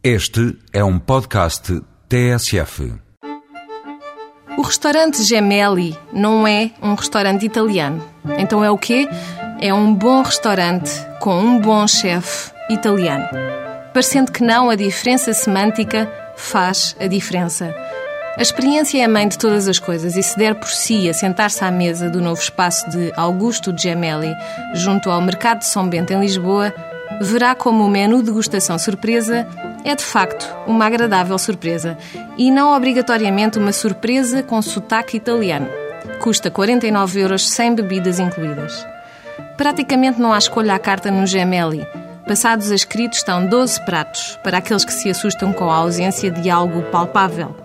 Este 0.00 0.56
é 0.72 0.84
um 0.84 0.96
podcast 0.96 1.82
TSF. 2.08 2.94
O 4.56 4.62
restaurante 4.62 5.24
Gemelli 5.24 5.98
não 6.12 6.46
é 6.46 6.70
um 6.80 6.94
restaurante 6.94 7.44
italiano. 7.44 8.04
Então 8.38 8.62
é 8.62 8.70
o 8.70 8.78
quê? 8.78 9.08
É 9.60 9.74
um 9.74 9.92
bom 9.92 10.22
restaurante 10.22 10.88
com 11.18 11.36
um 11.36 11.60
bom 11.60 11.84
chefe 11.88 12.52
italiano. 12.70 13.26
Parecendo 13.92 14.30
que 14.30 14.44
não, 14.44 14.70
a 14.70 14.76
diferença 14.76 15.32
semântica 15.32 16.08
faz 16.36 16.94
a 17.00 17.08
diferença. 17.08 17.74
A 18.36 18.40
experiência 18.40 19.00
é 19.00 19.04
a 19.04 19.08
mãe 19.08 19.26
de 19.26 19.36
todas 19.36 19.66
as 19.66 19.80
coisas 19.80 20.14
e 20.14 20.22
se 20.22 20.38
der 20.38 20.54
por 20.54 20.68
si 20.68 21.08
a 21.08 21.12
sentar-se 21.12 21.64
à 21.64 21.72
mesa 21.72 22.08
do 22.08 22.20
novo 22.20 22.40
espaço 22.40 22.88
de 22.88 23.12
Augusto 23.16 23.74
Gemelli, 23.76 24.32
junto 24.74 25.10
ao 25.10 25.20
Mercado 25.20 25.58
de 25.58 25.66
São 25.66 25.88
Bento 25.88 26.12
em 26.12 26.20
Lisboa, 26.20 26.72
verá 27.20 27.56
como 27.56 27.84
o 27.84 27.88
menu 27.88 28.22
degustação 28.22 28.78
surpresa 28.78 29.44
é 29.90 29.94
de 29.94 30.04
facto 30.04 30.46
uma 30.66 30.86
agradável 30.86 31.38
surpresa 31.38 31.96
e 32.36 32.50
não 32.50 32.76
obrigatoriamente 32.76 33.58
uma 33.58 33.72
surpresa 33.72 34.42
com 34.42 34.60
sotaque 34.60 35.16
italiano. 35.16 35.68
Custa 36.20 36.50
49 36.50 37.20
euros 37.20 37.48
sem 37.48 37.74
bebidas 37.74 38.18
incluídas. 38.18 38.86
Praticamente 39.56 40.20
não 40.20 40.32
há 40.32 40.38
escolha 40.38 40.74
à 40.74 40.78
carta 40.78 41.10
no 41.10 41.26
Gemelli. 41.26 41.86
Passados 42.26 42.70
a 42.70 42.74
escrito 42.74 43.14
estão 43.14 43.46
12 43.46 43.84
pratos, 43.86 44.38
para 44.44 44.58
aqueles 44.58 44.84
que 44.84 44.92
se 44.92 45.08
assustam 45.08 45.52
com 45.52 45.70
a 45.70 45.76
ausência 45.76 46.30
de 46.30 46.50
algo 46.50 46.82
palpável. 46.90 47.56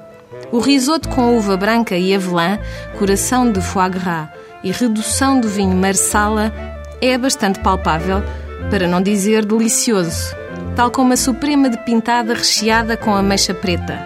O 0.52 0.60
risoto 0.60 1.10
com 1.10 1.36
uva 1.38 1.58
branca 1.58 1.98
e 1.98 2.16
avelã, 2.16 2.58
coração 2.98 3.52
de 3.52 3.60
foie 3.60 3.90
gras 3.90 4.30
e 4.64 4.72
redução 4.72 5.42
do 5.42 5.50
vinho 5.50 5.76
marsala 5.76 6.54
é 7.02 7.18
bastante 7.18 7.60
palpável, 7.60 8.24
para 8.70 8.88
não 8.88 9.02
dizer 9.02 9.46
delicioso, 9.46 10.34
tal 10.76 10.90
como 10.90 11.14
a 11.14 11.18
suprema 11.18 11.70
de 11.70 11.78
pintada 11.80 12.34
recheada 12.34 12.98
com 12.98 13.16
ameixa 13.16 13.54
preta. 13.54 14.00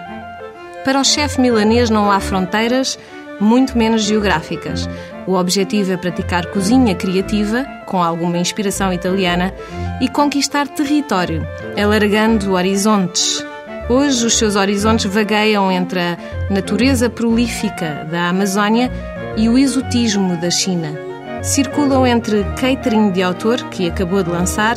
Para 0.84 1.00
o 1.00 1.04
chefe 1.04 1.40
milanês 1.40 1.90
não 1.90 2.10
há 2.10 2.20
fronteiras, 2.20 2.98
muito 3.40 3.76
menos 3.76 4.02
geográficas. 4.02 4.88
O 5.26 5.34
objetivo 5.34 5.92
é 5.92 5.96
praticar 5.96 6.46
cozinha 6.46 6.94
criativa, 6.94 7.64
com 7.86 8.02
alguma 8.02 8.38
inspiração 8.38 8.92
italiana, 8.92 9.52
e 10.00 10.08
conquistar 10.08 10.66
território, 10.68 11.46
alargando 11.80 12.52
horizontes. 12.52 13.44
Hoje, 13.88 14.26
os 14.26 14.36
seus 14.36 14.54
horizontes 14.54 15.06
vagueiam 15.06 15.72
entre 15.72 16.00
a 16.00 16.18
natureza 16.50 17.08
prolífica 17.08 18.06
da 18.10 18.28
Amazónia 18.28 18.90
e 19.36 19.48
o 19.48 19.56
exotismo 19.56 20.36
da 20.36 20.50
China. 20.50 21.07
Circulam 21.42 22.06
entre 22.06 22.44
catering 22.60 23.10
de 23.10 23.22
autor, 23.22 23.62
que 23.70 23.88
acabou 23.88 24.22
de 24.22 24.30
lançar, 24.30 24.76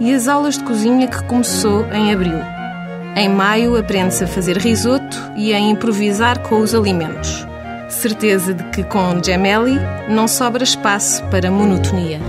e 0.00 0.12
as 0.12 0.28
aulas 0.28 0.56
de 0.56 0.64
cozinha 0.64 1.06
que 1.06 1.22
começou 1.24 1.84
em 1.92 2.12
abril. 2.12 2.38
Em 3.16 3.28
maio, 3.28 3.76
aprende-se 3.76 4.24
a 4.24 4.26
fazer 4.26 4.56
risoto 4.58 5.16
e 5.36 5.52
a 5.52 5.58
improvisar 5.58 6.38
com 6.40 6.60
os 6.60 6.74
alimentos. 6.74 7.46
Certeza 7.88 8.54
de 8.54 8.62
que 8.64 8.84
com 8.84 9.22
Gemelli 9.22 9.78
não 10.08 10.28
sobra 10.28 10.62
espaço 10.62 11.24
para 11.24 11.50
monotonia. 11.50 12.20